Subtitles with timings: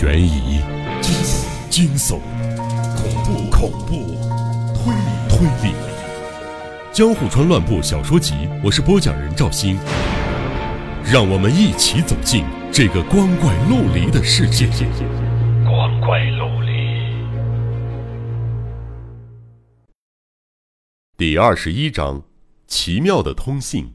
[0.00, 0.60] 悬疑、
[1.68, 2.20] 惊悚、
[2.94, 3.96] 恐怖、恐怖、
[4.72, 5.74] 推理、推理，
[6.92, 9.76] 《江户川乱步小说集》，我是播讲人赵鑫，
[11.04, 14.68] 让我们一起走进这个光怪陆离的世界。
[15.64, 16.70] 光怪陆离。
[21.16, 22.22] 第二十一章：
[22.68, 23.92] 奇妙的通信。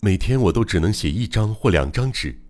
[0.00, 2.41] 每天我都只能写一张或两张纸。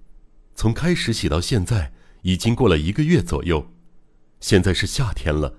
[0.63, 3.73] 从开始写到现在，已经过了一个月左右。
[4.39, 5.59] 现在是夏天了，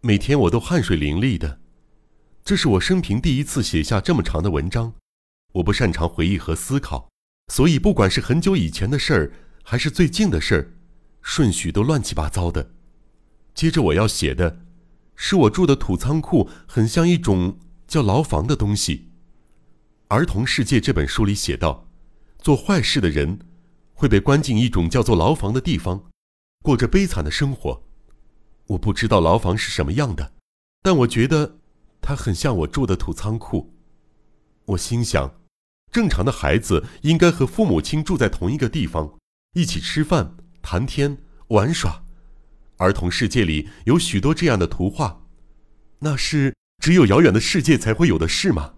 [0.00, 1.60] 每天我都汗水淋漓的。
[2.44, 4.94] 这是我生平第一次写下这么长的文章。
[5.52, 7.08] 我不擅长回忆和思考，
[7.52, 10.72] 所以不管是很久以前的事儿，还是最近的事儿，
[11.20, 12.72] 顺序都乱七八糟的。
[13.54, 14.58] 接着我要写的，
[15.14, 18.96] 是我住的土仓库，很像一种叫牢房的东西。
[20.08, 21.86] 《儿童世界》这本书里写道，
[22.40, 23.38] 做坏事的人。
[24.02, 26.10] 会被关进一种叫做牢房的地方，
[26.60, 27.84] 过着悲惨的生活。
[28.66, 30.32] 我不知道牢房是什么样的，
[30.82, 31.58] 但我觉得
[32.00, 33.72] 它很像我住的土仓库。
[34.64, 35.36] 我心想，
[35.92, 39.20] 正常的孩子应该和父母亲住在同一个地方，
[39.52, 41.18] 一起吃饭、谈天、
[41.50, 42.02] 玩耍。
[42.78, 45.22] 儿童世界里有许多这样的图画，
[46.00, 48.74] 那是只有遥远的世界才会有的事吗？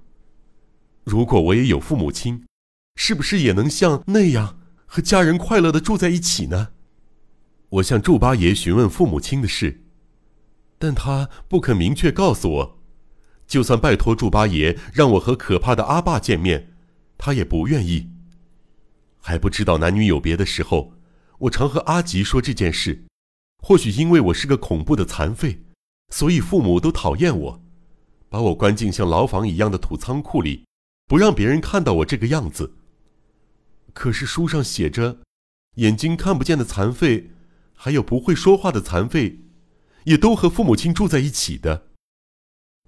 [1.02, 2.45] 如果我也有父母亲，
[2.97, 4.61] 是不是也能像那样？
[4.95, 6.69] 和家人快乐的住在一起呢。
[7.69, 9.83] 我向祝八爷询问父母亲的事，
[10.78, 12.78] 但他不肯明确告诉我。
[13.45, 16.77] 就算拜托祝八爷让我和可怕的阿爸见面，
[17.19, 18.09] 他也不愿意。
[19.19, 20.92] 还不知道男女有别的时候，
[21.39, 23.05] 我常和阿吉说这件事。
[23.64, 25.64] 或许因为我是个恐怖的残废，
[26.11, 27.62] 所以父母都讨厌我，
[28.29, 30.64] 把我关进像牢房一样的土仓库里，
[31.08, 32.77] 不让别人看到我这个样子。
[33.95, 35.20] 可是书上写着，
[35.77, 37.31] 眼睛看不见的残废，
[37.73, 39.39] 还有不会说话的残废，
[40.05, 41.86] 也都和父母亲住在一起的。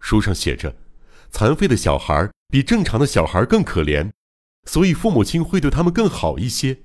[0.00, 0.76] 书上写着，
[1.30, 4.10] 残废的小孩比正常的小孩更可怜，
[4.66, 6.80] 所以父母亲会对他们更好一些。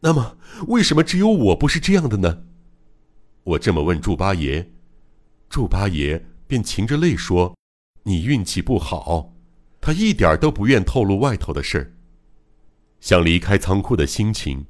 [0.00, 0.36] 那么，
[0.68, 2.44] 为什么只有我不是这样的呢？
[3.42, 4.70] 我这么问祝八爷，
[5.48, 7.56] 祝八爷便噙着泪说
[8.04, 9.32] ：“你运气不好。”
[9.80, 11.92] 他一点都不愿透露外头的事儿。
[13.04, 14.64] 想离开仓库的心情，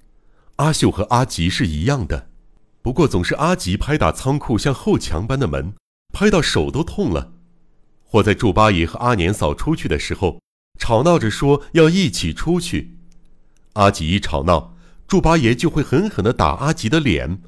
[0.56, 2.30] 阿秀和阿吉是一样的，
[2.82, 5.72] 不过总是阿吉拍打仓库像后墙般的门，
[6.12, 7.34] 拍到手都痛了；
[8.02, 10.40] 或在祝八爷和阿年嫂出去的时候，
[10.80, 12.98] 吵闹着说要一起出去。
[13.74, 14.74] 阿吉一吵闹，
[15.06, 17.40] 祝八爷就会狠狠地打阿吉的脸，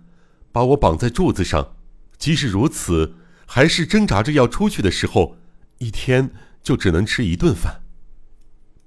[0.53, 1.75] 把我绑在柱子上。
[2.17, 5.37] 即使如此，还是挣扎着要出去的时候，
[5.79, 6.31] 一天
[6.63, 7.83] 就只能吃一顿饭。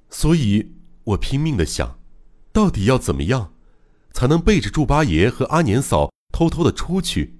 [0.09, 0.78] 所以。
[1.09, 1.99] 我拼命的想，
[2.51, 3.53] 到底要怎么样，
[4.11, 7.39] 才能背着祝八爷和阿年嫂偷偷的出去？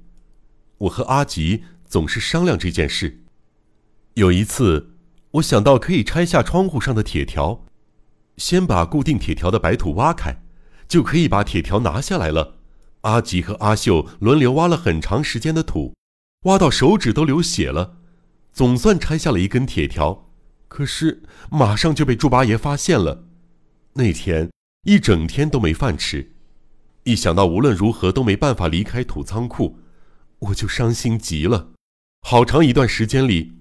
[0.80, 3.24] 我和阿吉总是商量这件事。
[4.16, 4.96] 有一次，
[5.31, 7.66] 我想到可以拆下窗户上的铁条，
[8.38, 10.41] 先把固定铁条的白土挖开，
[10.88, 12.56] 就可以把铁条拿下来了。
[13.01, 15.94] 阿吉和阿秀轮流挖了很长时间的土，
[16.46, 17.97] 挖到手指都流血了，
[18.51, 20.31] 总算拆下了一根铁条。
[20.68, 23.25] 可是马上就被祝八爷发现了。
[23.94, 24.50] 那天
[24.84, 26.32] 一整天都没饭吃，
[27.04, 29.80] 一想到无论如何都没办法离开土仓库，
[30.40, 31.72] 我就伤心极了。
[32.22, 33.54] 好长一段时间里，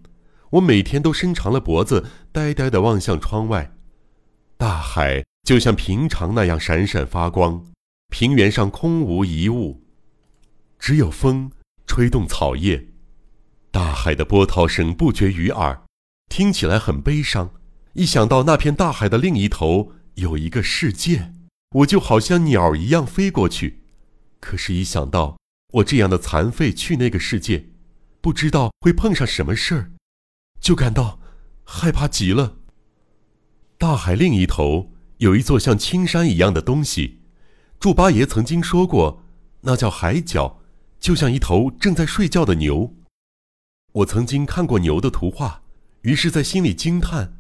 [0.51, 3.73] 我每天都伸长了脖子，呆呆地望向窗外。
[4.57, 7.65] 大海就像平常那样闪闪发光，
[8.09, 9.83] 平原上空无一物，
[10.79, 11.51] 只有风
[11.87, 12.89] 吹动草叶。
[13.71, 15.85] 大海的波涛声不绝于耳，
[16.29, 17.51] 听起来很悲伤。
[17.95, 21.33] 一想到那片大海的另一头，有一个世界，
[21.77, 23.83] 我就好像鸟一样飞过去。
[24.41, 25.39] 可是，一想到
[25.75, 27.67] 我这样的残废去那个世界，
[28.21, 29.93] 不知道会碰上什么事儿，
[30.61, 31.21] 就感到
[31.65, 32.57] 害怕极了。
[33.79, 37.21] 大海另一头有一座像青山一样的东西，
[37.79, 39.23] 祝八爷曾经说过，
[39.61, 40.61] 那叫海角，
[40.99, 42.97] 就像一头正在睡觉的牛。
[43.93, 45.63] 我曾经看过牛的图画，
[46.03, 47.37] 于是在心里惊叹：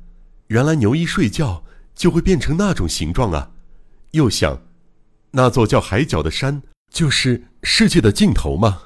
[0.46, 1.64] 原来牛一睡觉。
[1.98, 3.50] 就会变成那种形状啊！
[4.12, 4.62] 又想，
[5.32, 6.62] 那座叫海角的山，
[6.92, 8.82] 就是世界的尽头吗？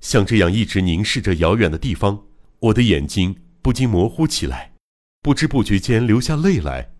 [0.00, 2.22] 像这样一直凝视着遥远的地方，
[2.60, 4.74] 我的眼睛不禁模糊起来，
[5.20, 6.92] 不知不觉间流下泪来。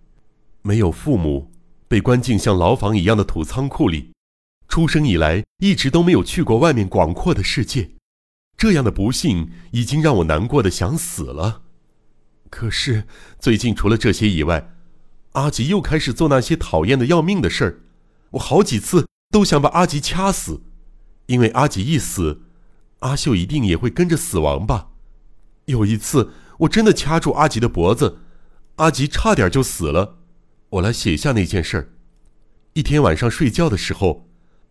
[0.63, 1.53] 没有父母，
[1.87, 4.11] 被关进像牢房一样的土仓库里，
[4.67, 7.93] 出生以来一直都没有去过外面广阔的世界，
[8.57, 11.63] 这样的不幸已经让我难过的想死了。
[12.51, 13.05] 可是
[13.39, 14.69] 最近除了这些以外，
[15.33, 17.81] 阿吉又开始做那些讨厌的要命的事儿，
[18.33, 20.63] 我好几次都想把阿吉掐死，
[21.27, 22.43] 因为阿吉一死，
[23.01, 24.89] 阿秀一定也会跟着死亡吧。
[25.67, 28.19] 有一次，我真的掐住阿吉的脖子，
[28.77, 30.19] 阿吉差点就死了。
[30.71, 31.89] 我来写下那件事儿。
[32.75, 34.29] 一天晚上睡觉的时候，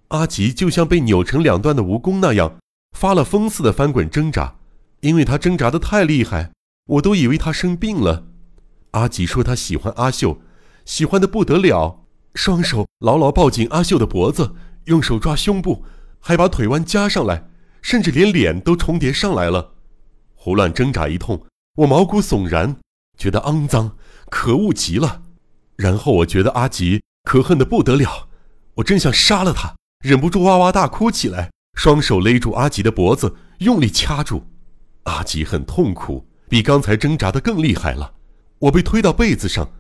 [0.10, 2.58] 阿吉就像被扭成两段的蜈蚣那样，
[2.98, 4.58] 发了疯似的翻滚挣扎。
[5.00, 6.52] 因为他挣扎的太厉害，
[6.86, 8.28] 我都以为他生病了。
[8.92, 10.42] 阿吉说他喜欢阿秀，
[10.86, 12.06] 喜欢的不得了，
[12.36, 14.56] 双手牢牢抱紧阿秀的脖子，
[14.86, 15.84] 用手抓胸部，
[16.20, 17.50] 还把腿弯加上来，
[17.82, 19.74] 甚至连脸都重叠上来了。
[20.36, 21.46] 胡乱挣扎一通，
[21.76, 22.78] 我毛骨悚然，
[23.18, 23.96] 觉得肮脏，
[24.30, 25.22] 可恶极了。
[25.76, 28.28] 然后我觉得阿吉可恨的不得了，
[28.76, 34.48] 我真想杀了他，忍不住哇哇大哭起来，双手勒住阿吉的脖子，用力掐住。
[35.04, 38.14] 阿吉很痛苦，比刚才挣扎的更厉害了。
[38.60, 39.72] 我被推到被子上，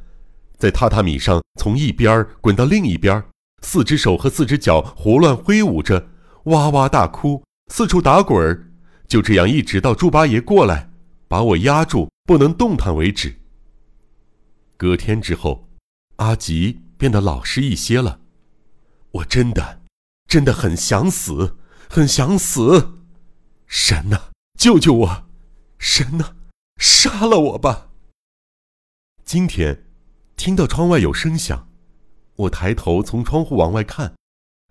[0.61, 3.23] 在榻榻米上从一边滚到另一边，
[3.63, 6.07] 四只手和四只脚胡乱挥舞着，
[6.43, 8.71] 哇哇大哭，四处打滚儿。
[9.07, 10.91] 就这样一直到猪八爷过来，
[11.27, 13.41] 把我压住不能动弹为止。
[14.77, 15.67] 隔天之后，
[16.17, 18.19] 阿吉变得老实一些了。
[19.13, 19.81] 我真的，
[20.27, 21.57] 真的很想死，
[21.89, 22.99] 很想死。
[23.65, 24.29] 神呐，
[24.59, 25.23] 救救我！
[25.79, 26.35] 神呐，
[26.77, 27.89] 杀了我吧！
[29.25, 29.85] 今天，
[30.43, 31.67] 听到窗外有声响，
[32.35, 34.15] 我抬头从窗户往外看，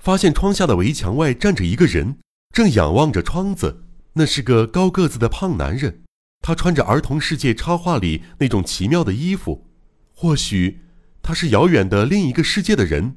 [0.03, 2.19] 发现窗下的围墙外站着一个人，
[2.53, 3.85] 正仰望着窗子。
[4.15, 6.03] 那是个高个子的胖男人，
[6.41, 9.69] 他穿着儿童世界插画里那种奇妙的衣服，
[10.13, 10.81] 或许
[11.23, 13.15] 他是遥远的另一个世界的人。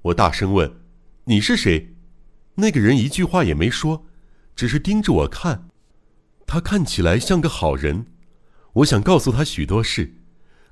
[0.00, 0.80] 我大声问
[1.24, 1.96] ：“你是谁？”
[2.56, 4.06] 那个人一句话也没说，
[4.56, 5.68] 只是盯着我看。
[6.46, 8.06] 他看起来像个好人，
[8.72, 10.19] 我想告诉他许多事，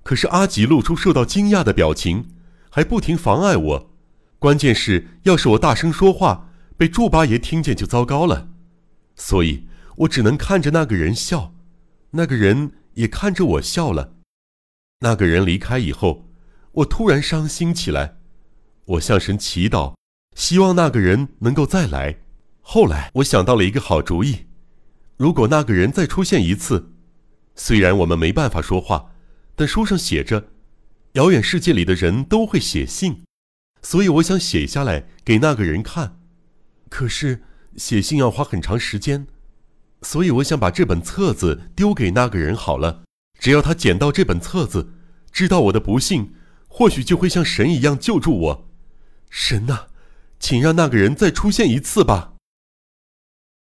[0.09, 2.31] 可是阿吉露出受到惊讶的表情，
[2.71, 3.91] 还不停妨碍我。
[4.39, 8.49] 关键是，要是我大声说话，被祝八爷听见就糟糕了。
[9.17, 9.67] 所以
[9.97, 11.53] 我只能看着那个人笑，
[12.13, 14.15] 那个人也看着我笑了。
[15.01, 16.31] 那个人离开以后，
[16.73, 18.17] 我突然伤心起来。
[18.87, 19.95] 我向神祈祷，
[20.35, 22.17] 希望那个人能够再来。
[22.63, 24.47] 后来我想到了一个好主意：
[25.19, 26.93] 如果那个人再出现一次，
[27.55, 29.11] 虽然我们没办法说话，
[29.59, 30.49] 但书上写着，
[31.13, 33.25] 遥远世界里的人都会写信，
[33.83, 36.21] 所以我想写下来给那个人看。
[36.89, 37.43] 可是。
[37.77, 39.29] 写信要花很长时间，
[40.03, 43.05] 所以我想把这本册子丢给那个人好了。
[43.39, 44.95] 只要他捡到这本册子，
[45.31, 46.33] 知道我的不幸，
[46.67, 48.69] 或许就会像神一样救助我。
[49.31, 49.87] 神呐，
[50.41, 52.33] 请让那个人再出现一次吧。